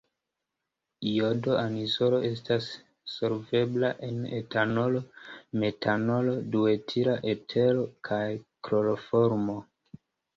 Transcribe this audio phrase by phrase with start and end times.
[1.07, 2.69] Jodo-anizolo estas
[3.15, 5.01] solvebla en etanolo,
[5.65, 8.23] metanolo, duetila etero kaj
[8.69, 9.59] kloroformo.